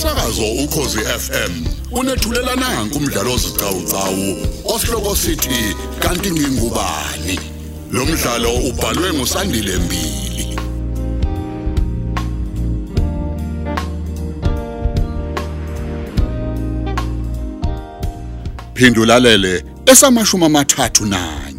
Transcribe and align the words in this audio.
Umsakazo 0.00 0.52
ukhozi 0.64 0.98
FM 0.98 1.64
unethulela 1.92 2.56
nanku 2.56 2.98
umdlalo 2.98 3.34
ozicawucawu 3.34 4.36
osihloko 4.64 5.16
sithi 5.16 5.76
kanti 5.98 6.30
ngingubani. 6.30 7.40
Lo 7.92 8.06
mdlalo 8.06 8.54
ubhalwe 8.54 9.12
ngusandile 9.12 9.76
Mbili. 9.76 10.58
Phindulalele 18.74 19.64
esamashumi 19.86 20.44
amathathu 20.44 21.06
nanye. 21.06 21.49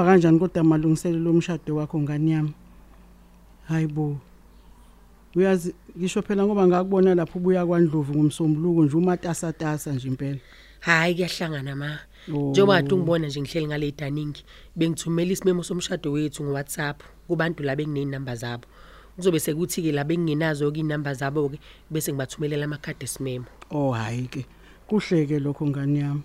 Ahamba 0.00 0.12
kanjani 0.12 0.38
kodwa 0.38 0.60
amalungiselelo 0.60 1.30
omshado 1.30 1.76
wakho 1.76 2.00
ngani 2.00 2.30
yami? 2.30 2.52
Hayibo. 3.68 4.16
Uyazi 5.36 5.74
ngisho 5.98 6.22
phela 6.22 6.44
ngoba 6.44 6.66
ngakubona 6.66 7.14
lapho 7.14 7.38
ubuya 7.38 7.66
kwaNdlovu 7.66 8.14
ngomsombuluko 8.14 8.84
nje 8.84 8.96
umatasatasa 8.96 9.92
nje 9.92 10.08
impela. 10.08 10.40
Hayi 10.80 11.14
kuyahlangana 11.14 11.76
ma. 11.76 11.98
Oh. 12.32 12.50
Njengoba 12.50 12.82
kade 12.82 12.94
ungibona 12.94 13.26
nje 13.28 13.40
ngihleli 13.40 13.66
ngale 13.66 13.92
daning 13.92 14.34
bengithumela 14.76 15.32
isimemo 15.32 15.62
somshado 15.62 16.12
wethu 16.12 16.44
ngoWhatsApp 16.44 17.02
kubantu 17.28 17.62
la 17.62 17.76
benginenamba 17.76 18.36
zabo. 18.36 18.64
Kuzobe 19.16 19.40
sekuthi 19.40 19.82
ke 19.82 19.92
la 19.92 20.04
benginenazo 20.04 20.72
ke 20.72 20.80
inamba 20.80 21.14
zabo 21.14 21.48
ke 21.48 21.58
bese 21.90 22.12
ngibathumelela 22.12 22.64
amakhadi 22.64 23.04
esimemo. 23.04 23.46
Oh 23.70 23.92
hayi 23.92 24.28
ke. 24.28 24.46
Kuhleke 24.88 25.38
lokho 25.38 25.66
ngani 25.66 25.98
yami. 26.00 26.22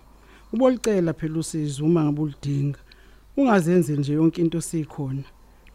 Ubolicela 0.53 1.13
phela 1.13 1.39
usizo 1.39 1.85
uma 1.85 2.03
ngabe 2.03 2.21
ulidinga. 2.21 2.79
Ungazenze 3.37 3.97
nje 3.97 4.13
yonke 4.13 4.41
into 4.41 4.61
sikhona. 4.61 5.23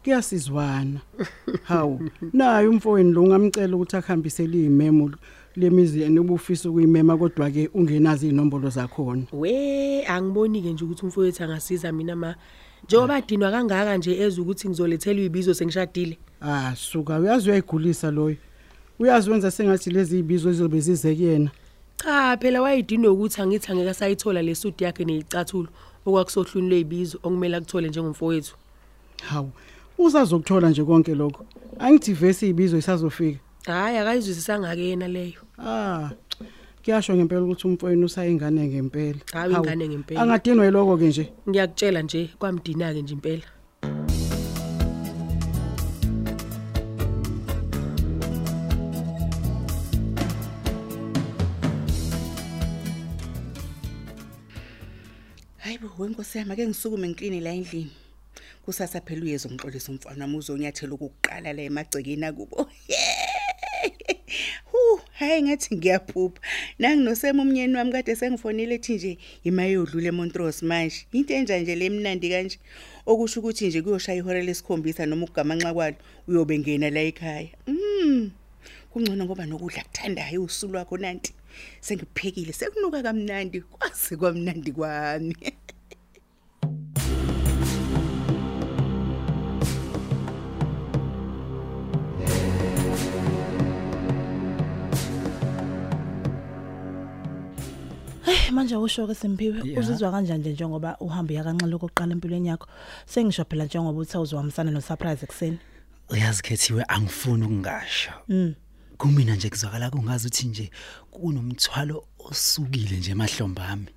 Kuyasizwana. 0.03 0.99
Hawu, 1.63 2.09
naye 2.33 2.67
umfowenu 2.67 3.11
lo 3.11 3.23
ungamcela 3.23 3.75
ukuthi 3.75 3.95
akhambisele 3.97 4.65
imemo 4.65 5.11
lemizi 5.55 6.01
enobufisa 6.01 6.69
ukuyimema 6.69 7.17
kodwa 7.17 7.51
ke 7.51 7.69
ungenazi 7.73 8.29
inombolo 8.29 8.69
zakhona. 8.69 9.23
We 9.33 10.05
angiboni 10.07 10.61
ke 10.61 10.73
nje 10.73 10.85
ukuthi 10.85 11.05
umfowethu 11.05 11.43
angasiza 11.43 11.91
mina 11.91 12.15
ma. 12.15 12.35
Njengoba 12.83 13.15
adinwa 13.15 13.51
kangaka 13.51 13.97
nje 13.97 14.21
eza 14.21 14.41
ukuthi 14.41 14.69
ngizolethela 14.69 15.21
ibizo 15.21 15.53
sengishadile. 15.53 16.17
Ah, 16.41 16.75
suka 16.75 17.19
uyazi 17.19 17.49
uyayigulisa 17.49 18.11
loyo. 18.11 18.37
Uyazi 18.99 19.29
wenza 19.29 19.51
sengathi 19.51 19.89
lezi 19.89 20.15
izibizo 20.15 20.51
zizobe 20.51 20.79
zizekuyena. 20.79 21.51
Cha 21.97 22.37
phela 22.37 22.61
wayidinwe 22.61 23.07
ukuthi 23.07 23.41
angithi 23.41 23.71
angeke 23.71 23.93
sayithola 23.93 24.41
lesudi 24.41 24.83
yakhe 24.83 25.05
nezicathulo 25.05 25.69
okwakusohlwini 26.05 26.69
lezibizo 26.69 27.17
okumele 27.23 27.57
akuthole 27.57 27.89
njengomfowethu. 27.89 28.55
Hawu, 29.29 29.51
uzazokuthola 29.97 30.69
nje 30.69 30.83
konke 30.83 31.15
lokho. 31.15 31.45
Angithi 31.79 32.13
vese 32.13 32.45
izibizo 32.45 32.77
isazofika. 32.77 33.39
Hayi 33.65 33.97
akayizwisisanga 33.97 34.75
ke 34.75 34.81
yena 34.81 35.07
leyo. 35.07 35.41
Ah. 35.59 36.09
Kuyasho 36.83 37.15
ngempela 37.15 37.41
ukuthi 37.41 37.67
umfowenu 37.67 38.05
usayingane 38.05 38.67
ngempela. 38.67 39.19
Hawu, 39.33 39.53
Hawu, 39.53 39.65
ingane 39.65 39.87
ngempela. 39.87 40.21
Angadinwa 40.21 40.65
yiloko 40.65 40.97
ke 40.97 41.07
nje. 41.07 41.33
Ngiyakutshela 41.49 42.01
nje 42.01 42.29
kwamdina 42.39 42.93
ke 42.93 43.01
nje 43.01 43.13
impela. 43.13 43.43
Hayibo 56.21 56.33
wenkosi 56.33 56.37
yami 56.37 56.53
ake 56.53 56.67
ngisukume 56.67 57.09
ngikline 57.09 57.41
la 57.41 57.51
endlini. 57.51 57.91
Kusasa 58.65 59.01
phela 59.01 59.21
uyeza 59.21 59.49
ngixolisa 59.49 59.91
umfana 59.91 60.25
wami 60.25 60.37
uzonyathela 60.37 60.93
ukuqala 60.93 61.53
la 61.53 61.61
emagcekeni 61.61 62.25
akubo. 62.25 62.69
Hu, 64.71 65.01
hayi 65.13 65.41
ngathi 65.43 65.75
ngiyaphupha. 65.75 66.41
Nangi 66.79 67.03
nosema 67.03 67.41
umnyeni 67.43 67.75
wami 67.75 67.91
kade 67.91 68.15
sengifonile 68.15 68.75
ethi 68.75 68.95
nje 68.95 69.17
imayodlula 69.43 70.07
eMontrose 70.09 70.65
manje. 70.65 71.07
Into 71.11 71.33
enja 71.33 71.59
nje 71.59 71.75
lemnandi 71.75 72.29
kanje. 72.29 72.59
Okusho 73.05 73.39
ukuthi 73.39 73.67
nje 73.67 73.81
kuyoshaya 73.81 74.17
ihora 74.19 74.41
lesikhombisa 74.41 75.05
noma 75.05 75.25
ukugamanxa 75.25 75.73
kwalo 75.73 75.95
uyobe 76.27 76.59
ngena 76.59 76.89
la 76.89 77.01
ekhaya. 77.01 77.49
Mm. 77.67 78.31
Kungcono 78.93 79.25
ngoba 79.25 79.45
nokudla 79.45 79.83
kuthandayo 79.83 80.43
usu 80.43 80.67
lwakho 80.67 80.97
nanti. 80.97 81.33
Sengiphekile 81.81 82.53
sekunuka 82.53 83.03
kamnandi 83.03 83.61
kwase 83.61 84.15
kwamnandi 84.15 84.71
kwami. 84.71 85.35
Eh 98.27 98.51
manje 98.51 98.75
usho 98.75 99.07
ke 99.07 99.15
Simpiwe 99.15 99.61
Ya. 99.73 99.79
uzizwa 99.79 100.11
kanjani 100.11 100.39
nje 100.39 100.51
njengoba 100.53 100.97
uhamba 100.99 101.33
yakanxele 101.33 101.77
kokuqala 101.77 102.11
empilweni 102.13 102.47
yakho? 102.47 102.67
Sengisho 103.05 103.43
phela 103.45 103.65
njengoba 103.65 103.99
uthi 103.99 104.17
awuzwamisana 104.17 104.71
no 104.71 104.81
surprise 104.81 105.25
ekseni 105.25 105.57
uyazi 106.09 106.41
khethiwe 106.43 106.83
angifuni 106.87 107.43
ukungasho 107.45 108.11
Mm. 108.29 108.53
kumina 108.97 109.35
nje 109.35 109.49
kuzwakala 109.49 109.89
kungazi 109.89 110.27
ukuthi 110.27 110.47
nje 110.47 110.71
kunomthwalo 111.11 112.03
osukile 112.19 112.97
nje 112.97 113.11
emahlombe 113.11 113.61
ami. 113.61 113.87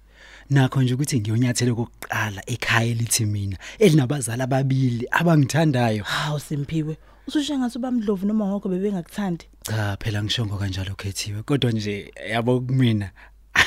Nakho 0.51 0.83
nje 0.83 0.95
ukuthi 0.95 1.21
ngiyonyathele 1.21 1.75
kokuqala 1.75 2.43
ekhaya 2.47 2.91
elithi 2.91 3.25
mina 3.27 3.57
elinabazali 3.79 4.43
ababili 4.43 5.07
abangithandayo. 5.11 6.05
Hawu 6.05 6.41
Simpiwe 6.41 6.97
ususho 7.27 7.59
ngathi 7.59 7.79
ubamdlovu 7.79 8.27
noma 8.27 8.47
ngokho 8.47 8.69
bebengakuthandi. 8.69 9.45
Cha 9.63 9.97
phela 10.01 10.23
ngishongo 10.23 10.57
kanjalo 10.57 10.95
khethiwe 10.95 11.43
kodwa 11.43 11.71
nje 11.73 12.13
yabo 12.31 12.61
kumina 12.61 13.11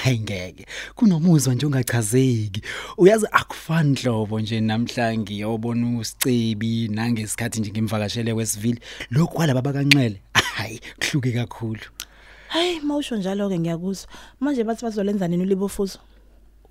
ayingeke 0.05 0.65
kunomuzwa 0.95 1.53
nje 1.53 1.65
ungachazeki 1.65 2.61
uyazi 2.97 3.27
akufani 3.31 3.95
hlobo 3.95 4.39
nje 4.39 4.61
namhla 4.61 5.17
ngiyobona 5.17 5.97
usicebi 5.99 6.87
nangesikhathi 6.87 7.59
nje 7.59 7.71
ngimvakashele 7.71 8.33
wesivile 8.33 8.79
lokhu 9.11 9.33
kwalaba 9.35 9.61
bakanxele 9.61 10.21
hayi 10.33 10.81
kuhluke 10.99 11.31
kakhulu. 11.31 11.81
Hayi 12.47 12.79
mawusho 12.79 13.15
njalo 13.15 13.49
ke 13.49 13.59
ngiyakuzwa. 13.59 14.09
Manje 14.39 14.63
bathi 14.63 14.85
bazolenza 14.85 15.27
nini 15.27 15.43
ulibofuzo? 15.43 15.99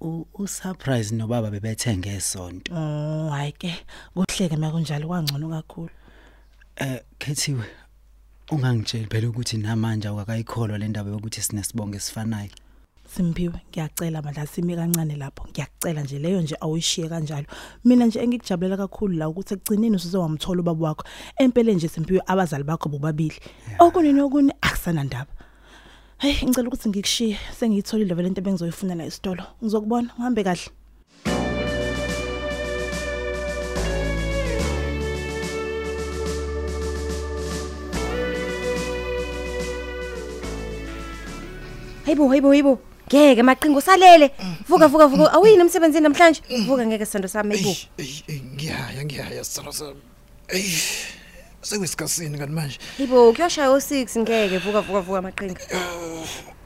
U- 0.01 0.27
usurprise 0.35 1.15
nobaba 1.15 1.51
bebethe 1.51 1.97
ngesonto. 1.97 2.75
Oh 2.75 3.29
hayi 3.31 3.53
ke 3.53 3.75
kuhleke 4.15 4.57
makunjalo 4.57 5.07
kwangcono 5.09 5.49
kakhulu. 5.49 5.91
Eh 6.77 7.01
khethiwe 7.19 7.65
ungangitsheli 8.51 9.07
phela 9.07 9.29
ukuthi 9.29 9.57
namanje 9.57 10.09
awakayikholwa 10.09 10.79
le 10.79 10.89
ndaba 10.89 11.11
yokuthi 11.11 11.43
sinesibongo 11.43 11.97
esifanayo. 11.97 12.51
Simpiwe 13.07 13.61
ngiyacela 13.71 14.23
bandla 14.23 14.47
simi 14.47 14.77
kancane 14.77 15.17
lapho. 15.17 15.49
Ngiyacela 15.49 16.03
nje 16.03 16.19
leyo 16.19 16.41
nje 16.41 16.57
awuyishiye 16.61 17.09
kanjalo. 17.09 17.47
Mina 17.85 18.07
nje 18.07 18.21
engikujabulela 18.21 18.77
kakhulu 18.77 19.15
la 19.17 19.29
ukuthi 19.29 19.55
ekugcineni 19.55 19.97
usizowamthola 19.97 20.61
ubaba 20.61 20.87
wakho. 20.87 21.05
Empela 21.39 21.73
nje 21.73 21.89
Simpiwe 21.89 22.21
abazali 22.27 22.65
bakho 22.65 22.89
bobabili. 22.89 23.41
Okunini 23.79 24.21
okuni 24.21 24.53
akusana 24.61 25.05
ndaba 25.05 25.33
Hey 26.19 26.35
ngicela 26.45 26.69
ukuthi 26.69 26.89
ngikushiye 26.89 27.39
sengiyitholile 27.59 28.15
vele 28.15 28.29
into 28.29 28.41
bengizoyifunela 28.41 29.05
esitolo. 29.05 29.43
Ngizokubona 29.63 30.09
uhambe 30.19 30.45
kahle. 30.45 30.71
Hayibo 42.05 42.29
hayibo 42.29 42.49
hayibo. 42.49 42.79
Ngeke 43.07 43.43
maqingo 43.43 43.81
salele. 43.81 44.31
Vuka 44.69 44.89
vuka 44.89 45.07
vuka. 45.07 45.33
Awuyini 45.33 45.61
emsebenzini 45.61 46.03
namhlanje? 46.03 46.43
Vuka 46.67 46.87
ngeke 46.87 47.07
sando 47.07 47.29
sami 47.29 47.55
hayibo. 47.55 47.75
Ey, 47.99 48.23
ey, 48.29 48.41
ngiyaya 48.41 49.05
ngiyaya 49.05 49.45
sithando 49.45 49.73
sami. 49.73 50.01
Ey. 50.49 50.75
Sekuyisikasini 51.63 52.39
kanti 52.39 52.53
manje. 52.53 52.79
Hayibo 52.99 53.33
kuyoshaya 53.33 53.69
o6 53.69 54.19
ngeke 54.21 54.59
vuka 54.59 54.81
vuka 54.81 55.01
vuka 55.01 55.23
maqingo. 55.23 55.55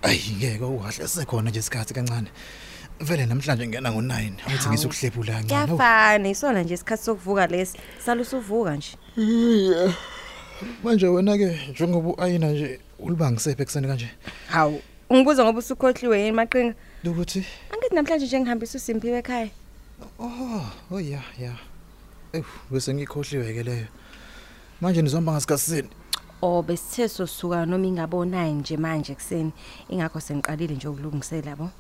Ayi 0.02 0.37
ngeke 0.37 0.64
ukahle 0.64 1.08
sekhona 1.08 1.50
nje 1.50 1.58
isikhathi 1.58 1.94
kancane. 1.94 2.28
Vele 3.00 3.26
namhlanje 3.26 3.66
ngena 3.69 3.90
ngo9 3.90 4.32
awuthi 4.46 4.69
ngisukuhlephula 4.69 5.32
kancane. 5.32 5.66
Kuyafana 5.66 6.28
isona 6.28 6.62
nje 6.62 6.75
isikhathi 6.75 7.04
sokuvuka 7.04 7.46
lesi. 7.46 7.78
Sala 8.04 8.22
usuvuka 8.22 8.76
nje. 8.76 8.96
Manje 10.84 11.06
wena 11.06 11.37
ke 11.37 11.60
njengoba 11.70 12.22
ayina 12.22 12.48
nje 12.48 12.81
ulibangisephe 12.98 13.62
ekseni 13.62 13.87
kanje. 13.88 14.08
Hawu. 14.48 14.82
Ungibuza 15.10 15.44
ngoba 15.44 15.58
usukhohliwe 15.58 16.18
yini 16.20 16.32
maqinga? 16.32 16.74
Ukuthi 17.04 17.44
Angithi 17.72 17.94
namhlanje 17.94 18.26
nje 18.26 18.40
ngihambisa 18.40 18.78
uSimpiwe 18.78 19.18
ekhaya. 19.18 19.50
oh, 20.18 20.66
oh 20.90 21.00
yeah, 21.00 21.24
yeah. 21.40 21.58
Eh, 22.32 22.44
bese 22.70 22.94
ngikhohliwe 22.94 23.52
ke 23.54 23.62
leyo. 23.62 23.86
Manje 24.80 25.02
nizohamba 25.02 25.32
ngasikasini. 25.32 25.88
o 26.42 26.62
besithe 26.62 27.08
sosuka 27.08 27.66
noma 27.66 27.86
ingabona 27.86 28.46
nje 28.48 28.76
manje 28.76 29.14
kuseni 29.14 29.52
ingakho 29.88 30.20
sengiqalile 30.20 30.74
nje 30.74 30.88
ukulungisela 30.88 31.50
yabo 31.50 31.70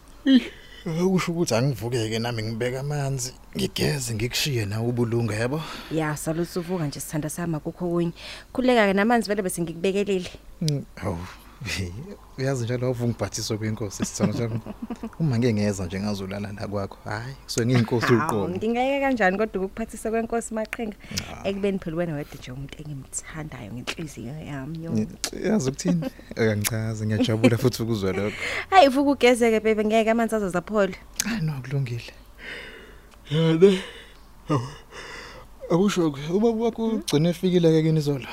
Ukusho 0.86 1.32
ukuthi 1.32 1.54
angivukeke 1.54 2.18
nami 2.18 2.42
ngibeka 2.42 2.80
amanzi, 2.80 3.32
ngigeze 3.56 4.14
ngikushiye 4.14 4.66
nawe 4.66 4.88
ubulunga 4.88 5.34
yabo. 5.34 5.60
ya 5.92 6.16
saluthi 6.16 6.58
uvuka 6.58 6.86
nje 6.86 7.00
sithanda 7.00 7.30
sama 7.30 7.60
kukho 7.60 7.88
kunye 7.88 8.12
khuleka 8.52 8.86
ke 8.86 8.92
namanzi 8.92 9.28
vele 9.28 9.42
bese 9.42 9.62
ngikubekelile 9.62 10.30
Mm, 10.60 10.84
Hawu. 10.96 11.18
Uyazi 12.38 12.64
njalo 12.64 12.86
awuvungibhathiswa 12.86 13.58
kwenkosi 13.58 14.04
sithando 14.04 14.32
sami. 14.38 14.60
Uma 15.20 15.38
ngeke 15.38 15.52
ngeza 15.54 15.86
nje 15.86 16.00
ngazolala 16.00 16.52
la 16.52 16.68
kwakho. 16.68 16.98
Hayi, 17.04 17.34
so 17.46 17.64
ngiyinkosi 17.66 18.06
Hawu, 18.06 18.20
uqobo. 18.26 18.48
ngingayeke 18.48 19.00
kanjani 19.00 19.38
kodwa 19.38 19.64
ukuphathisa 19.64 20.10
kwenkosi 20.10 20.54
maqhinga 20.54 20.96
ekubeni 21.44 21.78
phela 21.78 21.96
wena 21.96 22.14
wedwa 22.14 22.34
nje 22.38 22.52
umuntu 22.52 22.74
engimthandayo 22.80 23.72
ngenhliziyo 23.72 24.32
yami 24.50 24.84
yo 24.84 24.90
Yazi 25.44 25.68
ukuthini? 25.70 26.10
Akangichaze 26.30 27.06
ngiyajabula 27.06 27.58
futhi 27.58 27.82
ukuzwa 27.82 28.12
lokho. 28.12 28.36
hayi 28.70 28.88
uvuka 28.88 29.10
ugezeke 29.10 29.60
bebe 29.60 29.84
ngeke 29.84 30.10
amanzi 30.10 30.34
azozaphole 30.36 30.94
Hayi 31.24 31.40
no 31.42 31.60
kulungile. 31.62 32.12
Yane. 33.30 33.78
Akusho 35.70 36.08
ubaba 36.34 36.64
wakho 36.64 36.86
ugcine 36.86 37.28
efikile 37.28 37.70
ke 37.70 37.82
kini 37.82 37.98
izolo. 37.98 38.26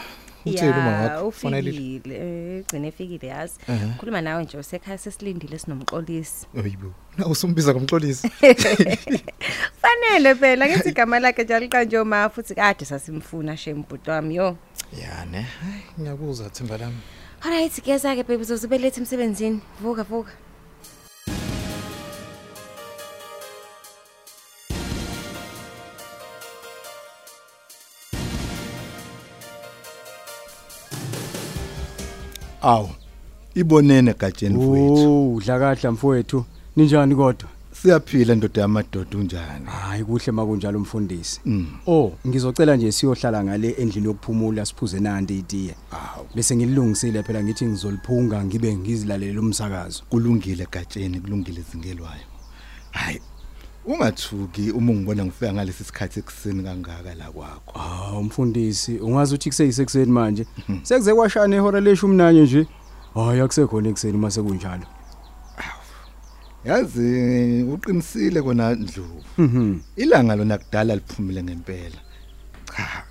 Uthini 0.46 0.70
uma 0.72 0.92
ya 0.92 1.02
wakho? 1.16 1.32
Fonele. 1.32 1.70
ufikile 1.72 2.16
eh, 2.16 2.62
ugcine 2.62 2.88
efikile 2.88 3.28
yazi 3.28 3.54
Ehhe. 3.70 3.88
khuluma 4.00 4.22
nawe 4.22 4.44
nje 4.44 4.58
usekhaya 4.58 4.98
sesilindile 4.98 5.60
sinomxolisi 5.60 6.46
Oyibo. 6.58 6.94
Na 7.18 7.26
usumbiza 7.28 7.74
komxolisi. 7.74 8.30
fanele 9.82 10.36
phela 10.36 10.66
ngithi 10.70 10.90
igama 10.90 11.20
lakhe 11.20 11.44
njalo 11.44 11.68
kanje 11.68 12.04
ma 12.04 12.30
futhi 12.30 12.56
kade 12.56 12.86
sasimfuna 12.86 13.58
shembhuti 13.58 14.10
wami 14.10 14.36
yo 14.36 14.58
Yane. 15.02 15.42
Hayi 15.42 15.84
ngiyabuza 16.00 16.50
Themba 16.50 16.78
lami. 16.78 16.98
alright 17.42 17.82
keza 17.82 18.16
ke 18.16 18.24
baby 18.24 18.42
uzozibeletha 18.42 18.98
emsebenzini 19.02 19.62
vuka 19.82 20.04
vuka 20.04 20.32
Awu. 32.62 32.90
Ibonene 33.56 34.14
gatsheni 34.14 34.56
mfowethu. 34.58 35.36
Oh, 35.36 35.40
dlakahla 35.40 35.92
mfowethu. 35.92 36.46
Ninjani 36.76 37.16
kodwa? 37.16 37.50
Siyaphila 37.72 38.36
ndoda 38.36 38.62
yamadoda 38.62 39.18
unjani? 39.18 39.66
Hayi 39.66 40.04
kuhle 40.04 40.32
makunjalo 40.32 40.80
umfundisi. 40.80 41.42
Mm. 41.46 41.68
Oh, 41.88 42.12
ngizocela 42.28 42.76
nje 42.76 42.92
siyohlala 42.92 43.44
ngale 43.44 43.70
endlini 43.70 44.08
yokuphumula 44.08 44.66
siphuze 44.66 45.00
nandi 45.00 45.40
itiye. 45.40 45.76
Bese 46.36 46.56
ngilungisile 46.56 47.24
phela 47.24 47.44
ngithi 47.44 47.66
ngizoliphunga 47.66 48.46
ngibe 48.46 48.76
ngizilalele 48.76 49.40
umsakazo. 49.40 50.04
kulungile 50.10 50.68
gatsheni 50.72 51.20
kulungile 51.20 51.62
zingelwayo 51.72 52.37
ungathuki 53.88 54.72
uma 54.72 54.92
ungibona 54.92 55.26
ngifika 55.26 55.54
ngalesi 55.54 55.84
sikhathi 55.84 56.20
ekuseni 56.20 56.64
kangaka 56.64 57.16
la 57.16 57.32
kwakho 57.32 57.72
Ah, 57.80 58.18
umfundisi, 58.18 58.98
ungazi 59.00 59.34
ukuthi 59.36 59.50
kuseyisekuseni 59.50 60.12
manje. 60.12 60.46
Sekuze 60.84 61.14
kwashana 61.14 61.56
ihora 61.56 61.80
leshumi 61.80 62.16
nanye 62.16 62.42
nje. 62.44 62.68
Hayi 63.14 63.40
akusekhona 63.42 63.90
ekseni 63.90 64.18
mase 64.18 64.42
kunjalo. 64.42 64.86
yazi 66.66 67.64
uqinisile 67.64 68.42
kona 68.42 68.76
ndlovu 68.76 69.24
Mhm. 69.38 69.80
ilanga 69.96 70.36
lona 70.36 70.58
kudala 70.58 70.96
liphumile 70.96 71.44
ngempela 71.44 72.00
cha 72.76 73.04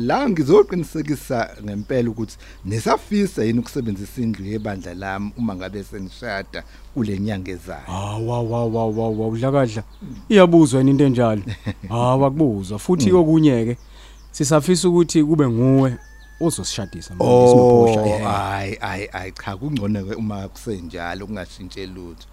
la 0.00 0.28
ngizoqinisekisa 0.28 1.56
ngempela 1.64 2.10
ukuthi 2.10 2.36
nesafisa 2.64 3.44
yini 3.44 3.58
ukusebenzisa 3.58 4.22
indlu 4.22 4.44
yebandla 4.46 4.94
lami 4.94 5.32
uma 5.38 5.54
ngabe 5.56 5.84
senishada 5.84 6.64
kule 6.94 7.18
nyanga 7.18 7.50
ezayo 7.50 7.82
Ah 7.88 8.18
wa 8.18 8.42
wa 8.42 8.66
wa 8.66 8.86
wa 8.86 9.28
udlakadla. 9.28 9.82
Iyabuzwa 10.28 10.80
into 10.80 11.04
enjalo? 11.04 11.42
Ah 11.90 12.16
wakubuzwa 12.16 12.78
futhi 12.78 13.12
okunye 13.12 13.64
ke 13.64 13.76
sisafisa 14.30 14.88
ukuthi 14.88 15.24
kube 15.24 15.48
nguwe 15.48 15.96
ozosishadisa 16.40 17.14
nophosha. 17.14 18.00
Oh 18.00 18.06
eh. 18.06 18.22
hayi 18.80 19.06
hayi 19.12 19.32
cha 19.32 19.56
kungcono 19.56 20.16
uma 20.16 20.48
kusenjalo 20.48 21.26
kungashintshwe 21.26 21.86
lutho 21.86 22.26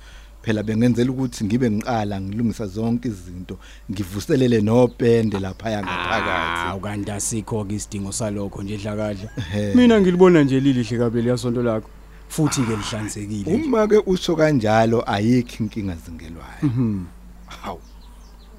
phela 0.48 0.64
bengenzela 0.64 1.12
ukuthi 1.12 1.44
ngibe 1.46 1.72
ngiqala 1.72 2.22
ngilungisa 2.22 2.68
zonke 2.68 3.08
izinto 3.10 3.58
ngivuselele 3.92 4.62
nopende 4.62 5.40
lapha 5.40 5.66
Ah, 5.68 5.72
yangaphakathi 5.72 6.78
ukanti 6.78 7.12
asikho 7.12 7.66
ke 7.66 7.76
isidingo 7.76 8.12
salokho 8.12 8.64
nje 8.64 8.78
dlakadla. 8.78 9.30
Mina 9.76 10.02
ngilibona 10.02 10.44
nje 10.44 10.60
lilihle 10.60 10.98
kabi 10.98 11.22
liyasonto 11.22 11.64
lakho. 11.64 11.90
Futhi 12.30 12.62
ke 12.64 12.76
lihlanzekile. 12.76 13.54
uma 13.56 13.88
ke 13.88 13.98
usho 14.06 14.36
kanjalo 14.36 15.04
ayikho 15.12 15.64
inkinga 15.64 15.96
zingelwayo 15.96 16.64
Mhm. 16.64 17.06
hawu 17.48 17.80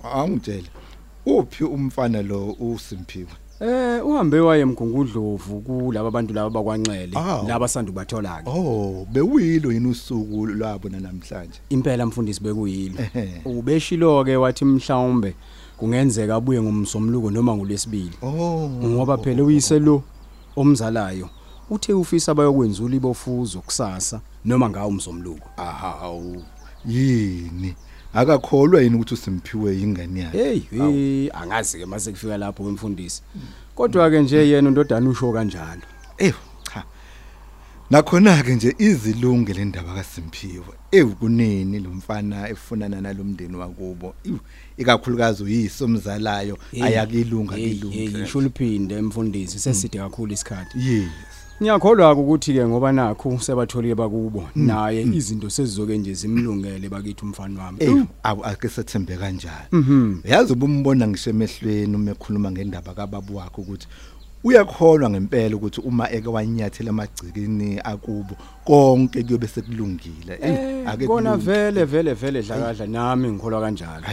awungitshela 0.05 0.69
uphi 1.27 1.65
umfana 1.65 2.23
lo 2.23 2.53
uSimphiwe 2.61 3.33
Eh 3.61 4.07
uhambe 4.07 4.41
waye 4.41 4.63
emgungudlovu 4.63 5.61
kulabo 5.61 6.11
bantu 6.11 6.35
laba 6.35 6.51
bakwanxele 6.51 7.13
Awu. 7.19 7.49
laba 7.49 7.69
sandu 7.69 7.93
bathola 7.93 8.43
ke. 8.43 8.51
oh 8.51 9.07
bewuyilo 9.13 9.73
yini 9.73 9.89
usuku 9.89 10.47
lwabo 10.47 10.89
namhlanje 10.89 11.59
Impela 11.71 12.07
mfundisi 12.07 12.41
bekuyilo. 12.43 12.95
Ubeshilo 13.45 14.25
ke 14.25 14.37
wathi 14.37 14.65
mhlawumbe 14.65 15.35
kungenzeka 15.77 16.35
abuye 16.35 16.63
ngomsomluko 16.63 17.31
noma 17.31 17.57
ngolesibili. 17.57 18.13
oh 18.23 18.71
ngoba 18.85 19.19
phela 19.19 19.43
uyise 19.45 19.79
lo 19.79 20.03
omzalayo 20.57 21.29
uthe 21.71 21.93
ufisa 21.93 22.35
bayokwenza 22.35 22.83
ulibofuzo 22.85 23.61
kusasa 23.61 24.21
noma 24.45 24.71
ngawo 24.71 24.89
umzomluko 24.89 25.49
ahawu 25.57 26.43
yini 26.87 27.75
akakholwa 28.15 28.83
yini 28.83 28.97
ukuthi 28.97 29.15
uSimphiwe 29.15 29.79
ingane 29.81 30.21
yakhe 30.21 30.39
hey 30.45 30.61
hey 30.71 31.31
angazi 31.35 31.79
ke 31.79 31.87
mase 31.87 32.11
kufika 32.11 32.37
lapho 32.39 32.63
kwemfundisi 32.63 33.23
kodwa 33.75 34.11
ke 34.11 34.21
nje 34.21 34.49
yena 34.49 34.69
undodana 34.69 35.11
usho 35.11 35.33
kanjalo 35.33 35.83
Eh 36.19 36.35
cha. 36.75 36.85
Nakhona 37.91 38.43
ke 38.43 38.55
nje 38.55 38.75
izilunge 38.79 39.53
le 39.53 39.65
ndaba 39.65 39.95
kaSimphiwe. 39.95 40.65
Ewukunini 40.93 41.79
lo 41.81 41.91
mfana 41.91 42.49
efunana 42.49 43.01
nalomndeni 43.01 43.57
wakubo. 43.57 44.15
Iwu, 44.25 44.39
Ikakhulukazi 44.77 45.43
uyise 45.43 45.85
omzalayo 45.85 46.59
ayakilunga 46.83 47.57
Hey, 47.57 47.65
hey, 47.69 47.75
kilunga. 47.79 48.25
isho 48.25 48.41
liphinde 48.41 48.95
emfundisi 48.95 49.59
seside 49.59 49.99
kakhulu 49.99 50.33
isikhathi 50.33 50.79
Yes. 50.93 51.09
Ngiyakholwa 51.61 52.13
ukuthi 52.13 52.55
ke 52.55 52.67
ngoba 52.67 52.93
nakho 52.93 53.39
sebatholile 53.39 53.95
bakubo 53.95 54.49
naye 54.55 55.03
izinto 55.03 55.51
sezizoke 55.51 55.99
nje 55.99 56.15
zimlungele 56.15 56.89
bakithi 56.89 57.25
umfana 57.25 57.63
wami. 57.63 57.79
Eh 57.81 58.05
awu 58.23 58.45
ake 58.45 58.69
sethembe 58.69 59.17
kanjalo. 59.17 59.67
Mhm. 59.73 60.21
Yazi 60.25 60.53
ubumbona 60.53 61.09
ngisho 61.09 61.31
emehlweni 61.31 61.97
uma 61.97 62.11
ekhuluma 62.11 62.51
ngendaba 62.51 62.95
kaBaba 62.95 63.35
wakhe 63.35 63.61
ukuthi 63.61 63.87
uyakholwa 64.45 65.11
ngempela 65.11 65.57
ukuthi 65.57 65.81
uma 65.81 66.11
eke 66.11 66.29
wanyathela 66.29 66.91
amagcikini 66.91 67.81
akubo 67.85 68.37
konke 68.65 69.23
kuyobe 69.23 69.47
sekulungile. 69.49 70.39
Eh, 70.43 70.89
ake 70.89 71.07
kona 71.07 71.37
vele 71.37 71.85
vele 71.85 72.15
vele 72.15 72.43
dlakadla 72.43 72.87
nami 72.87 73.29
ngikholwa 73.33 73.61
kanjalo. 73.61 74.07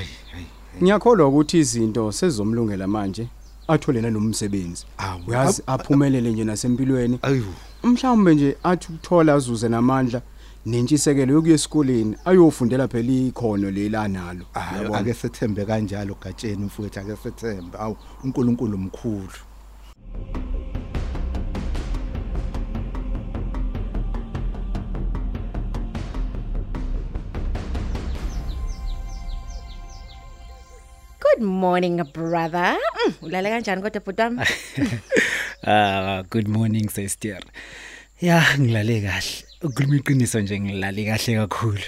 Ngiyakholwa 0.81 1.27
ukuthi 1.27 1.59
izinto 1.59 2.11
sezomlungela 2.11 2.87
manje. 2.87 3.27
Athole 3.67 4.01
nalomsebenzi 4.01 4.85
Awu, 4.97 5.21
uyazi 5.27 5.61
ab- 5.67 5.81
aphumelele 5.81 6.31
nje 6.31 6.43
nasempilweni. 6.43 7.19
Ayu. 7.21 7.45
mhlawumbe 7.83 8.35
nje 8.35 8.57
athi 8.63 8.87
ukuthola 8.93 9.33
azuze 9.33 9.69
namandla 9.69 10.21
nentshisekelo 10.65 11.33
yokuya 11.33 11.53
esikoleni 11.55 12.15
ayofundela 12.25 12.87
phela 12.87 13.11
ikhono 13.11 13.71
lela 13.71 14.07
nalo 14.07 14.45
Hayi 14.53 14.79
Uyabona? 14.79 14.99
ake 14.99 15.13
sethembe 15.13 15.65
kanjalo 15.65 16.15
gatsheni 16.23 16.65
mfowethu 16.65 16.99
ake 16.99 17.15
sethembe. 17.23 17.77
Awu 17.77 17.97
uNkulunkulu 18.23 18.77
mkhulu. 18.77 19.29
Good 31.35 31.43
morning 31.43 31.97
brother 32.13 32.77
Mm, 33.05 33.13
ulale 33.21 33.49
kanjani 33.49 33.81
kodwa 33.81 34.01
bhuti 34.01 34.21
wami 34.21 34.41
Ah, 35.67 36.23
good 36.29 36.47
morning 36.47 36.89
sister. 36.89 37.39
Ya, 38.21 38.43
ngilale 38.59 39.01
kahle. 39.01 39.43
Ukhuluma 39.63 39.95
iqiniso 39.95 40.41
nje 40.41 40.59
ngilale 40.59 41.05
kahle 41.05 41.35
kakhulu. 41.35 41.81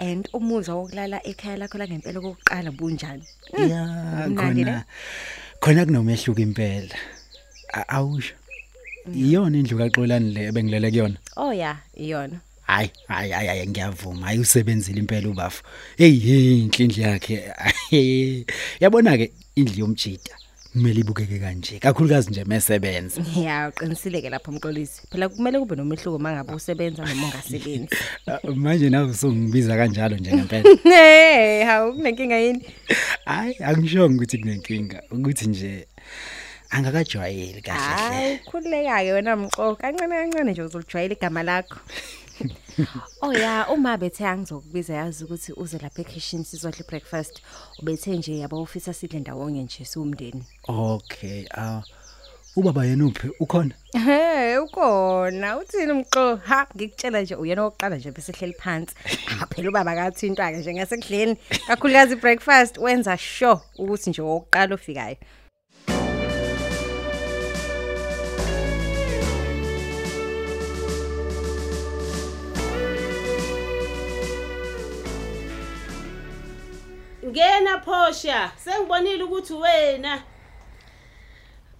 and 0.00 0.28
umuzwa 0.32 0.74
wokulala 0.74 1.20
ekhaya 1.26 1.56
lakho 1.56 1.78
la 1.78 1.86
ngempela 1.86 2.20
kokuqala 2.20 2.70
bunjani 2.70 3.22
Ya, 3.58 3.86
Kumnandi 4.26 4.64
ne? 4.64 4.64
khona 4.64 4.84
khona 5.60 5.84
kunomehluko 5.86 6.40
impela. 6.40 6.94
A- 7.72 7.88
Awusho. 7.88 8.34
Iyona 9.14 9.58
indlu 9.58 9.78
kaXolani 9.78 10.32
le 10.34 10.46
ebengilele 10.48 10.90
kuyona. 10.90 11.16
oh 11.36 11.52
ya 11.52 11.76
iyona 11.96 12.40
Hayi, 12.70 12.90
hayi 13.08 13.32
hayi 13.32 13.48
hayi, 13.48 13.66
ngiyavuma. 13.66 14.26
Hayi 14.26 14.38
usebenzile 14.38 14.98
impela 14.98 15.28
ubafu. 15.28 15.62
Hey, 15.96 16.18
hey, 16.18 16.58
inhle 16.60 16.84
indlu 16.84 17.02
yakhe. 17.02 17.54
Yabona 18.80 19.16
ke 19.18 19.32
indlu 19.56 19.78
yomjida. 19.78 20.34
kumele 20.72 21.00
ibukeke 21.00 21.38
kanje 21.38 21.78
kakhulukazi 21.78 22.30
nje 22.30 22.44
mesebenza 22.44 23.22
ya 23.42 23.68
uqinisile 23.68 24.22
ke 24.22 24.30
lapho 24.30 24.52
mxolisi 24.52 25.02
phela 25.10 25.28
kumele 25.28 25.58
kube 25.58 25.76
nomehluko 25.76 26.18
mangabe 26.18 26.54
usebenza 26.54 27.04
noma 27.04 27.26
ungasebenzi 27.26 27.96
Ah, 28.26 28.38
manje 28.54 28.90
nawe 28.90 29.10
usungibiza 29.10 29.76
kanjalo 29.76 30.16
nje 30.16 30.32
ngempela 30.32 30.64
hey 30.96 31.64
hawu 31.64 31.92
kunenkinga 31.92 32.36
yini 32.36 32.62
hayi 33.24 33.56
angishongo 33.64 34.14
ukuthi 34.14 34.38
kunenkinga 34.38 35.02
ukuthi 35.10 35.46
nje 35.48 35.86
angakajwayeli 36.70 37.62
kahle 37.62 37.80
hayi 37.80 38.38
khululeka-ke 38.38 39.12
wena 39.12 39.36
mxo 39.36 39.76
kancane 39.76 40.14
kancane 40.14 40.50
nje 40.52 40.62
uzolijwayela 40.62 41.14
igama 41.14 41.42
lakho 41.42 41.78
oh 43.22 43.32
ya 43.32 43.66
uma 43.68 43.96
bethe 43.98 44.26
angizokubiza 44.26 44.94
yazi 44.94 45.24
ukuthi 45.24 45.52
uze 45.52 45.78
lapha 45.78 46.02
ekitchen 46.02 46.44
sizodla 46.44 46.80
i-breakfast 46.80 47.42
ubethe 47.82 48.16
nje 48.16 48.38
yabo 48.38 48.62
ufisa 48.62 48.92
sidle 48.92 49.20
ndawonye 49.20 49.62
nje 49.62 49.84
siwumndeni. 49.84 50.44
Okay 50.68 51.44
ah 51.50 51.82
ubaba 52.56 52.84
yena 52.84 53.06
uphi? 53.06 53.30
Ukhona? 53.40 53.74
He 53.92 54.58
ukhona. 54.58 55.58
Uthini 55.58 55.92
mxo 55.92 56.36
ha 56.36 56.66
ngikutshela 56.76 57.22
nje 57.22 57.34
uyena 57.34 57.62
wokuqala 57.62 57.96
nje 57.96 58.10
bese 58.10 58.32
hleli 58.32 58.52
phansi. 58.52 58.94
Ah, 59.42 59.46
phela 59.46 59.68
ubaba 59.68 59.92
akathintwa-ke 59.92 60.58
nje 60.58 60.74
ngasekudleni 60.74 61.36
kakhulukazi 61.66 62.12
i-breakfast 62.12 62.78
wenza 62.78 63.18
sure 63.18 63.60
ukuthi 63.78 64.10
nje 64.10 64.22
wokuqala 64.22 64.74
ofikayo. 64.74 65.16
Ngena 77.24 77.78
Phosha, 77.84 78.52
sengibonile 78.56 79.22
ukuthi 79.24 79.52
wena. 79.54 80.22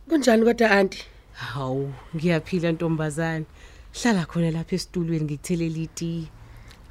kunjani 0.08 0.44
kodwa 0.44 0.70
anti 0.70 1.04
Hawu, 1.32 1.92
ngiyaphila 2.16 2.72
ntombazane. 2.72 3.44
Hlala 3.92 4.26
khona 4.26 4.50
lapha 4.50 4.76
esitulweni 4.76 5.24
ngikuthelela 5.24 5.78
itiye. 5.78 6.26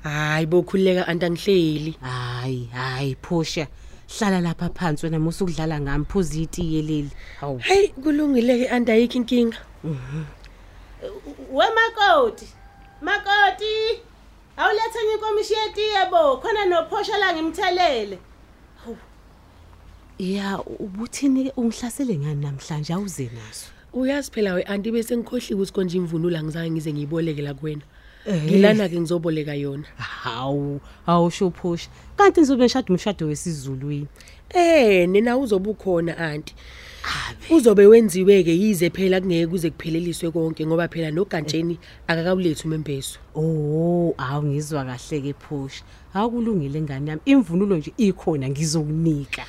hayi 0.03 0.46
bokhululeka 0.46 1.08
anti 1.08 1.25
angihleli 1.25 1.98
Hayi, 2.01 2.70
hayi 2.74 3.15
Phosha. 3.22 3.68
Hlala 4.18 4.41
lapha 4.41 4.70
phansi 4.70 5.06
wena 5.06 5.20
musukudlala 5.20 5.82
ngami 5.82 6.06
phuza 6.06 6.39
itiye 6.39 6.82
leli. 6.82 7.12
Hawu. 7.39 7.60
hayi 7.60 7.88
kulungile 7.88 8.58
ke 8.58 8.70
anti 8.70 8.91
ayikho 8.91 9.18
inkinga 9.18 9.58
We 11.51 11.65
makoti. 11.77 12.48
Makoti. 13.01 14.01
Awulethe 14.58 15.00
inkomishi 15.13 15.53
yetiye 15.53 16.10
bo, 16.12 16.38
khona 16.38 16.65
nophosha 16.65 17.18
la 17.18 17.34
ngimthelele. 17.34 18.18
Ya, 20.19 20.59
ubuthini 20.79 21.51
ungihlasele 21.57 22.17
ngani 22.17 22.41
namhlanje 22.41 22.93
awuze 22.93 23.23
naso? 23.23 23.67
uyazi 23.93 24.31
phela 24.31 24.53
we 24.53 24.63
anti 24.63 24.91
bese 24.91 25.17
ngikhohliwe 25.17 25.55
ukuthi 25.55 25.73
konje 25.73 25.97
imvunulo 25.97 26.38
angizange 26.38 26.71
ngize 26.71 26.93
ngiyiboleke 26.93 27.41
la 27.41 27.53
kuwena 27.53 27.81
Eh. 28.25 28.43
ngilana 28.43 28.89
ke 28.89 28.99
ngizoboleka 28.99 29.53
yona 29.55 29.85
Hawu, 29.97 30.79
awusho 31.07 31.49
phosha. 31.51 31.89
Kanti 32.17 32.39
nizobe 32.41 32.63
nishada 32.63 32.88
umshado 32.93 33.27
wesizulwini. 33.27 34.07
eh 34.49 35.07
nina 35.09 35.38
uzobe 35.38 35.69
ukhona 35.69 36.17
anti 36.17 36.53
uzobe 37.49 37.85
wenziwe 37.85 38.43
ke 38.43 38.51
yize 38.59 38.89
phela 38.89 39.21
kungeke 39.21 39.47
kuze 39.47 39.69
kupheleliswe 39.69 40.31
konke 40.31 40.65
ngoba 40.65 40.88
phela 40.88 41.11
nogantsheni 41.11 41.79
akakawulethu 42.07 42.67
umembeso 42.67 43.19
Oh, 43.35 44.13
awu 44.17 44.43
ngizwa 44.43 44.85
kahle 44.85 45.21
ke 45.21 45.33
phosha. 45.33 45.83
Akulungile 46.13 46.81
ngani 46.81 47.09
yami. 47.09 47.21
Imvunulo 47.25 47.77
nje 47.77 47.93
ikhona 47.97 48.49
ngizokunika. 48.49 49.45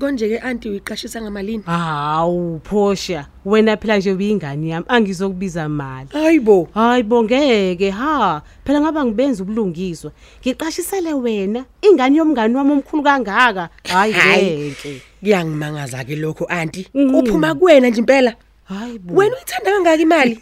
Konje 0.00 0.28
ke 0.28 0.38
anti 0.38 0.68
uyiqashisa 0.70 1.22
ngamalini 1.22 1.62
Hawu 1.66 2.60
phosha, 2.64 3.26
wena 3.44 3.76
phela 3.76 3.96
nje 3.98 4.12
uyingane 4.12 4.68
yami 4.68 4.86
angizokubiza 4.88 5.64
imali. 5.64 6.08
hayibo 6.12 6.68
Hayibo 6.74 7.22
ngeke 7.24 7.90
ha, 7.90 8.42
phela 8.64 8.80
ngaba 8.80 9.04
ngibenza 9.04 9.42
ubulungiswa. 9.42 10.12
Ngiqashisele 10.40 11.12
wena, 11.14 11.64
ingane 11.82 12.16
yomngani 12.18 12.54
wami 12.54 12.72
omkhulu 12.72 13.02
kangaka. 13.02 13.68
Hayi 13.88 14.12
Hayi. 14.12 14.56
ngeke. 14.70 15.02
kuyangimangaza 15.20 16.04
ke 16.04 16.16
lokho 16.16 16.44
anti 16.48 16.86
Mm. 16.94 17.14
uphuma 17.14 17.54
kuwena 17.54 17.88
nje 17.88 18.00
impela 18.00 18.34
Hayibo. 18.64 19.14
wena 19.14 19.36
uyithanda 19.36 19.70
kangaka 19.72 20.02
imali 20.02 20.38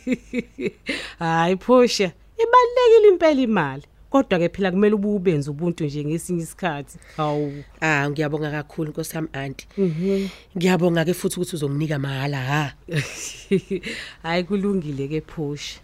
Hayi 1.19 1.57
phosha, 1.57 2.13
ibalekile 2.39 3.09
impela 3.09 3.41
imali. 3.41 3.83
Kodwa 4.17 4.39
ke 4.39 4.49
phela 4.49 4.71
kumele 4.71 4.95
ububenze 4.95 5.51
ubuntu 5.51 5.85
nje 5.85 6.05
ngesinye 6.05 6.43
isikhathi. 6.43 6.99
Hawu. 7.17 7.65
ah 7.81 8.11
ngiyabonga 8.11 8.51
kakhulu 8.51 8.91
nkosi 8.91 9.17
yami 9.17 9.29
anti 9.33 9.69
Mhm. 9.79 10.29
ngiyabonga 10.57 11.05
ke 11.05 11.15
futhi 11.15 11.37
ukuthi 11.37 11.57
uzonginika 11.57 11.99
mahala 11.99 12.41
ha 12.41 12.73
Hayi 14.23 14.45
kulungile 14.45 15.09
ke 15.09 15.21
phosha. 15.21 15.81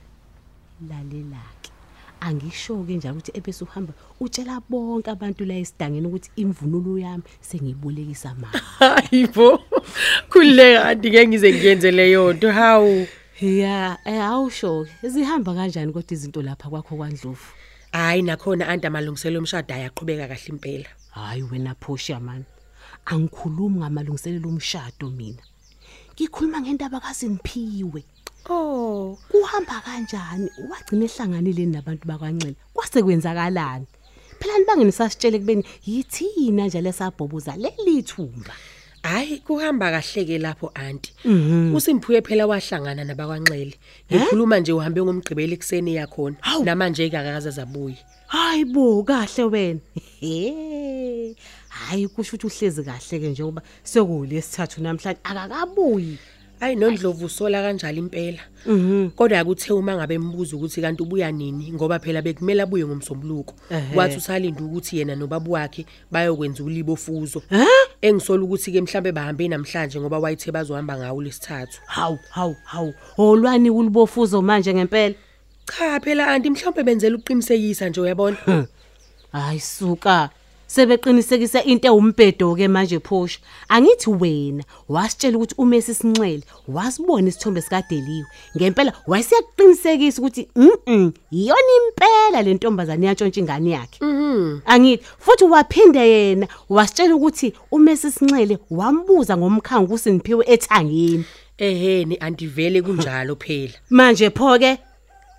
Lalelake. 0.88 1.68
Angisho 2.20 2.84
ke 2.86 2.96
njalo 2.96 3.14
ukuthi 3.18 3.32
ebese 3.34 3.64
uhamba 3.64 3.92
utshela 4.20 4.60
bonke 4.70 5.10
abantu 5.10 5.44
la 5.44 5.54
esidangeni 5.58 6.06
ukuthi 6.06 6.30
imvunulo 6.36 6.98
yami 6.98 7.22
sengiyibolekisa 7.40 8.34
mama. 8.34 8.48
hayibo 8.80 9.60
khululeka 10.30 10.84
anti 10.88 11.10
ngeke 11.10 11.28
ngize 11.28 11.52
ngiyenze 11.52 11.90
leyo 11.90 12.32
nto 12.32 12.50
hawu 12.52 13.06
Ya, 13.42 13.98
eh 14.06 14.22
awusho 14.24 14.86
ke 15.00 15.08
zihamba 15.08 15.54
kanjani 15.54 15.92
kodwa 15.92 16.12
izinto 16.12 16.42
lapha 16.42 16.68
kwakho 16.70 16.96
kwaNdlovu? 16.96 17.52
Hayi 17.92 18.22
nakhona 18.22 18.68
anti 18.68 18.86
amalungiselelo 18.86 19.38
omshado 19.40 19.74
ayaqhubeka 19.74 20.28
kahle 20.28 20.48
impela 20.48 20.90
Hayi 21.12 21.42
wena 21.42 21.74
phosha 21.74 22.20
man. 22.20 22.44
Angikhulumi 23.04 23.78
ngamalungiselelo 23.80 24.48
omshado 24.48 25.10
mina. 25.10 25.42
Ngikhuluma 26.14 26.60
ngendaba 26.60 27.00
kaSiniphiwe. 27.00 28.04
oh 28.48 29.18
Kuhamba 29.28 29.80
kanjani? 29.84 30.48
Wagcina 30.70 31.04
ehlanganile 31.04 31.66
nabantu 31.66 32.08
bakwaNcele. 32.08 32.56
Kwase 32.74 33.02
kwenzakalani? 33.02 33.86
Phela 34.40 34.58
nibangeni 34.58 34.92
sasitshele 34.92 35.38
kubeni 35.38 35.64
yithina 35.86 36.66
nje 36.66 36.80
lesabhoboza 36.80 37.56
lelithumba. 37.56 38.54
Hayi 39.02 39.38
kuhamba 39.38 39.90
kahle 39.90 40.24
ke 40.24 40.38
lapho 40.38 40.70
anti 40.74 41.12
usimphuye 41.74 42.22
phela 42.22 42.46
wahlangana 42.46 43.04
nabakwanxele 43.04 43.74
ngikhuluma 44.12 44.58
nje 44.60 44.72
uhambe 44.72 45.02
ngomgqibelo 45.02 45.52
ekseni 45.54 45.94
yakhona 45.96 46.36
namanje 46.64 47.06
akakaze 47.06 47.50
zabuye 47.50 47.96
Hayibo 48.32 49.02
kahle 49.04 49.44
wena. 49.44 49.80
Hayi 51.68 52.08
kusho 52.08 52.36
ukuthi 52.36 52.46
uhlezi 52.46 52.82
kahle 52.82 53.18
ke 53.20 53.28
njengoba 53.28 53.62
sekulesithathu 53.84 54.82
namhlanje 54.82 55.20
akakabuyi. 55.24 56.18
hayi 56.60 56.76
nondlovu 56.76 57.28
sola 57.28 57.62
kanjalo 57.62 57.98
impela 57.98 58.38
Mhm. 58.66 59.10
kodwa 59.16 59.38
akuthe 59.40 59.72
uma 59.72 59.96
ngabe 59.96 60.14
embuza 60.14 60.56
ukuthi 60.56 60.80
kanti 60.80 61.02
ubuya 61.02 61.32
nini 61.32 61.72
ngoba 61.72 61.98
phela 61.98 62.22
bekumele 62.22 62.62
abuye 62.62 62.86
ngomsombuluko 62.86 63.54
Ehhe. 63.70 63.94
kwathi 63.94 64.16
usalinda 64.16 64.62
ukuthi 64.62 64.98
yena 64.98 65.16
nobaba 65.16 65.50
wakhe 65.50 65.84
bayokwenza 66.10 66.62
ulibo 66.64 66.96
fuzo? 66.96 67.42
Engisola 68.02 68.42
ukuthi 68.44 68.72
ke 68.72 68.80
mhlambe 68.80 69.12
bahambe 69.12 69.48
namhlanje 69.48 70.00
ngoba 70.00 70.18
wayithe 70.18 70.52
bazohamba 70.52 70.98
ngawo 70.98 71.22
lesithathu 71.22 71.80
Hawu 71.86 72.18
hawu 72.30 72.56
hawu. 72.64 72.94
Olwani 73.18 73.70
kulibofuzo 73.70 74.42
manje 74.42 74.74
ngempela? 74.74 75.14
cha 75.66 76.00
phela 76.00 76.26
anti 76.28 76.50
mhlawumbe 76.50 76.82
benzela 76.82 77.16
ukuqinisekisa 77.16 77.88
nje 77.88 78.00
uyabona 78.00 78.36
Hayi 79.32 79.60
suka. 79.60 80.30
Sebeqinisekisa 80.72 81.64
into 81.64 81.88
ewumbhedo 81.88 82.56
ke 82.56 82.68
manje 82.68 82.98
phosha. 82.98 83.40
Angithi 83.68 84.10
wena 84.10 84.64
wasitshela 84.88 85.36
ukuthi 85.36 85.54
uMessi 85.58 85.94
Sinxele 85.94 86.42
wasibona 86.68 87.28
isithombe 87.28 87.60
sika 87.60 87.82
Deliwe. 87.90 88.26
Ngempela 88.56 88.92
wayesiyakuqinisekisa 89.06 90.18
ukuthi 90.22 90.48
mhm 90.56 91.12
iyona 91.30 91.72
impela 91.78 92.42
le 92.42 92.54
ntombazane 92.54 93.06
yantshontsha 93.06 93.40
ingane 93.40 93.70
yakhe. 93.70 93.98
mhm 94.00 94.60
Angithi 94.66 95.04
futhi 95.18 95.44
waphinde 95.44 96.00
yena 96.00 96.48
wasitshela 96.68 97.14
ukuthi 97.14 97.52
uMessi 97.70 98.10
Sinxele 98.10 98.58
wambuza 98.70 99.36
ngomkhango 99.36 99.86
kusiniphiwe 99.86 100.44
ethangeni. 100.48 101.24
eheni 101.58 102.16
andivele 102.20 102.82
kunjalo 102.82 103.36
phela 103.36 103.76
Manje 103.90 104.30
pho 104.30 104.58
ke 104.58 104.78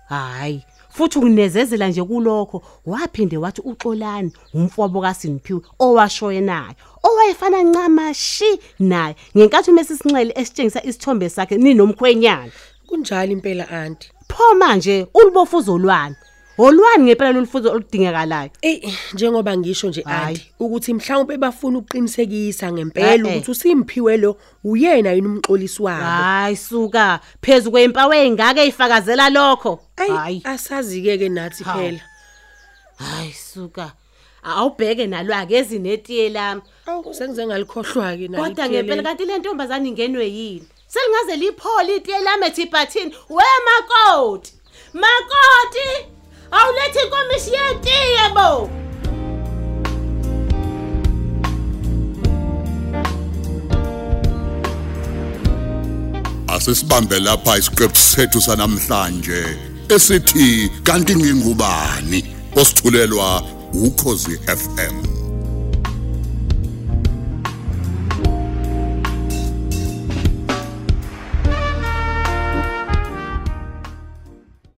hayi 0.08 0.62
futhi 0.94 1.18
ukunezezela 1.18 1.88
nje 1.88 2.02
kulokho 2.04 2.62
waphinde 2.86 3.36
wathi 3.36 3.60
uXolani 3.64 4.32
umfowabo 4.54 5.00
kaSiniphiwe 5.00 5.60
owashoye 5.78 6.40
naye 6.40 6.74
owayefana 7.02 7.62
ncamashi 7.62 8.50
naye. 8.78 9.16
Ngenkathi 9.36 9.70
umesisinxele 9.70 10.32
esitshengisa 10.36 10.84
isithombe 10.88 11.28
sakhe 11.28 11.56
ninomkhwenyana 11.56 12.52
kunjalo 12.86 13.32
impela 13.32 13.68
anti 13.70 14.10
pho 14.28 14.54
manje 14.54 15.06
ulibofuzo 15.14 15.74
olwani 15.74 16.16
olwani 16.58 17.04
ngempela 17.04 17.32
lolufuzo 17.32 17.72
oludingekalayo 17.72 18.50
Ey 18.62 18.80
njengoba 19.12 19.56
ngisho 19.56 19.88
nje 19.88 20.02
Hhayi. 20.02 20.26
anti 20.26 20.52
ukuthi 20.60 20.94
mhlawumbe 20.94 21.36
bafuna 21.36 21.78
ukuqinisekisa 21.78 22.72
ngempela 22.72 23.08
Eh, 23.12 23.20
eh. 23.20 23.26
ukuthi 23.26 23.50
usimphiwe 23.50 24.16
lo 24.16 24.36
uyena 24.64 25.12
yini 25.12 25.26
umxolisi 25.28 25.82
wabo. 25.82 26.04
Hayi 26.04 26.56
suka. 26.56 27.20
Phezulu 27.42 27.70
kwempawu 27.70 28.12
ezingaka 28.12 28.62
ezifakazela 28.62 29.30
lokho. 29.30 29.80
Ayi 29.96 30.10
hayi 30.10 30.40
asazi 30.44 31.02
ke 31.02 31.18
ke 31.18 31.28
nathi 31.28 31.64
Hawu. 31.64 31.78
phela. 31.80 32.00
Hayi 32.96 33.32
suka. 33.32 33.92
Awubheke 34.44 35.06
nalwake 35.06 35.54
ezinetiye 35.56 36.28
lami 36.28 36.62
awu 36.86 37.14
sengize 37.14 37.46
ngalikhohlwa 37.46 38.16
ke 38.16 38.28
nalo 38.28 38.44
kodwa 38.44 38.68
ngempela 38.68 39.02
kanti 39.02 39.24
le 39.24 39.38
ntombazane 39.38 39.88
ingenwe 39.88 40.26
yini? 40.28 40.68
Selingaze 40.86 41.36
liphole 41.36 41.96
itiye 41.96 42.20
lami 42.20 42.46
ethiphathini 42.46 43.14
wemakoti 43.30 44.52
makoti! 44.94 45.88
awulethi 45.88 46.13
inkomishi 47.04 47.50
yetiye 47.58 48.28
bo 48.34 48.70
Asisibambe 56.48 57.20
lapha 57.20 57.58
isiqephu 57.58 57.96
sethu 57.96 58.40
sanamhlanje 58.40 59.44
esithi 59.88 60.70
kanti 60.82 61.16
ngingubani? 61.16 62.24
Osithulelwa 62.56 63.42
ukhozi 63.72 64.38
FM 64.46 65.13